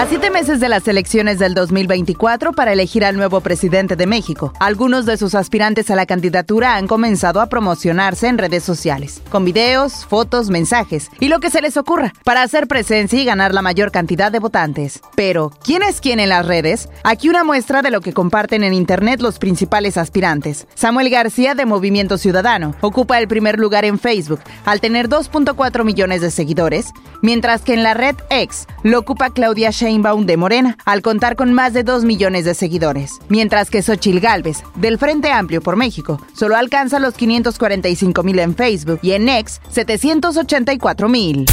[0.00, 4.54] A siete meses de las elecciones del 2024 para elegir al nuevo presidente de México,
[4.58, 9.44] algunos de sus aspirantes a la candidatura han comenzado a promocionarse en redes sociales, con
[9.44, 13.60] videos, fotos, mensajes y lo que se les ocurra, para hacer presencia y ganar la
[13.60, 15.02] mayor cantidad de votantes.
[15.16, 16.88] Pero, ¿quién es quién en las redes?
[17.04, 20.66] Aquí una muestra de lo que comparten en Internet los principales aspirantes.
[20.76, 26.22] Samuel García de Movimiento Ciudadano ocupa el primer lugar en Facebook, al tener 2.4 millones
[26.22, 26.86] de seguidores,
[27.20, 31.52] mientras que en la red X lo ocupa Claudia Sheinbaum de Morena, al contar con
[31.52, 36.20] más de 2 millones de seguidores, mientras que Xochil Gálvez, del Frente Amplio por México,
[36.32, 41.44] solo alcanza los 545 mil en Facebook y en X 784 mil.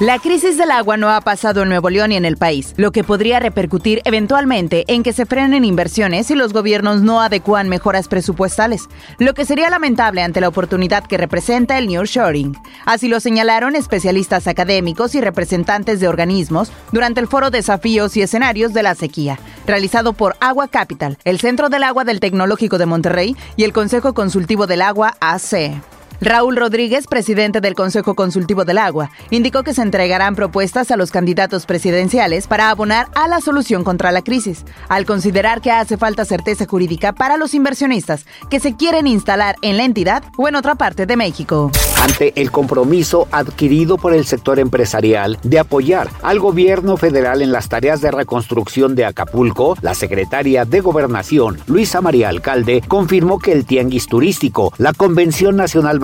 [0.00, 2.90] La crisis del agua no ha pasado en Nuevo León y en el país, lo
[2.90, 8.08] que podría repercutir eventualmente en que se frenen inversiones si los gobiernos no adecuan mejoras
[8.08, 8.88] presupuestales,
[9.18, 12.56] lo que sería lamentable ante la oportunidad que representa el nearshoring.
[12.86, 18.72] Así lo señalaron especialistas académicos y representantes de organismos durante el foro Desafíos y Escenarios
[18.72, 23.36] de la Sequía, realizado por Agua Capital, el Centro del Agua del Tecnológico de Monterrey
[23.54, 25.80] y el Consejo Consultivo del Agua AC.
[26.22, 31.10] Raúl Rodríguez, presidente del Consejo Consultivo del Agua, indicó que se entregarán propuestas a los
[31.10, 36.26] candidatos presidenciales para abonar a la solución contra la crisis, al considerar que hace falta
[36.26, 40.74] certeza jurídica para los inversionistas que se quieren instalar en la entidad o en otra
[40.74, 41.70] parte de México.
[42.02, 47.70] Ante el compromiso adquirido por el sector empresarial de apoyar al gobierno federal en las
[47.70, 53.64] tareas de reconstrucción de Acapulco, la secretaria de Gobernación, Luisa María Alcalde, confirmó que el
[53.64, 55.98] tianguis turístico, la Convención Nacional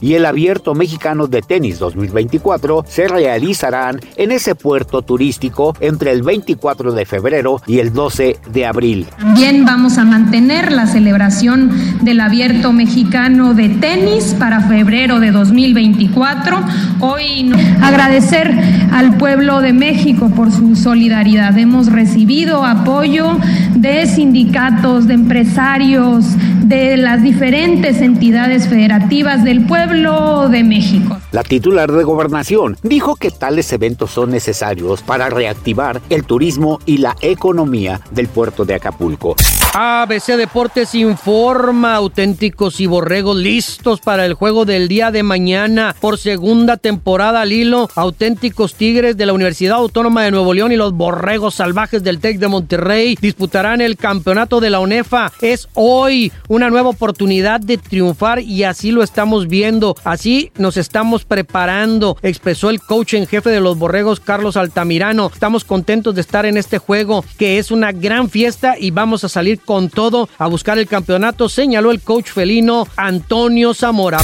[0.00, 6.22] y el Abierto Mexicano de Tenis 2024 se realizarán en ese puerto turístico entre el
[6.22, 9.06] 24 de febrero y el 12 de abril.
[9.18, 11.70] También vamos a mantener la celebración
[12.02, 16.62] del Abierto Mexicano de Tenis para febrero de 2024.
[17.00, 17.50] Hoy
[17.82, 18.54] agradecer
[18.92, 21.56] al pueblo de México por su solidaridad.
[21.56, 23.38] Hemos recibido apoyo
[23.74, 26.26] de sindicatos, de empresarios,
[26.70, 31.18] de las diferentes entidades federativas del pueblo de México.
[31.32, 36.98] La titular de gobernación dijo que tales eventos son necesarios para reactivar el turismo y
[36.98, 39.34] la economía del puerto de Acapulco.
[39.72, 46.18] ABC Deportes informa auténticos y borregos listos para el juego del día de mañana por
[46.18, 47.88] segunda temporada al hilo.
[47.94, 52.38] Auténticos Tigres de la Universidad Autónoma de Nuevo León y los borregos salvajes del TEC
[52.38, 55.32] de Monterrey disputarán el campeonato de la UNEFA.
[55.40, 59.96] Es hoy una nueva oportunidad de triunfar y así lo estamos viendo.
[60.04, 65.30] Así nos estamos preparando, expresó el coach en jefe de los borregos Carlos Altamirano.
[65.32, 69.30] Estamos contentos de estar en este juego que es una gran fiesta y vamos a
[69.30, 74.18] salir con todo a buscar el campeonato, señaló el coach felino Antonio Zamora.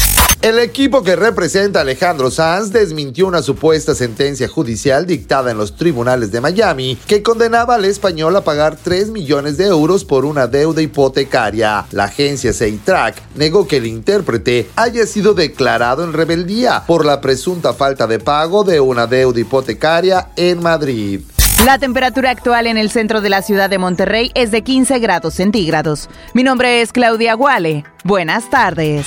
[0.46, 5.74] El equipo que representa a Alejandro Sanz desmintió una supuesta sentencia judicial dictada en los
[5.74, 10.46] tribunales de Miami que condenaba al español a pagar 3 millones de euros por una
[10.46, 11.84] deuda hipotecaria.
[11.90, 17.74] La agencia Seitrack negó que el intérprete haya sido declarado en rebeldía por la presunta
[17.74, 21.22] falta de pago de una deuda hipotecaria en Madrid.
[21.64, 25.34] La temperatura actual en el centro de la ciudad de Monterrey es de 15 grados
[25.34, 26.08] centígrados.
[26.34, 27.82] Mi nombre es Claudia Guale.
[28.04, 29.06] Buenas tardes.